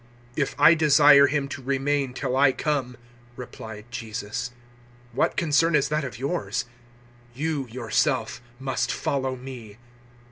021:022 0.35 0.41
"If 0.41 0.55
I 0.59 0.73
desire 0.73 1.27
him 1.27 1.47
to 1.47 1.61
remain 1.61 2.15
till 2.15 2.35
I 2.35 2.51
come," 2.53 2.97
replied 3.35 3.85
Jesus, 3.91 4.49
"what 5.11 5.37
concern 5.37 5.75
is 5.75 5.89
that 5.89 6.03
of 6.03 6.17
yours? 6.17 6.65
You, 7.35 7.67
yourself, 7.67 8.41
must 8.59 8.91
follow 8.91 9.35
me." 9.35 9.77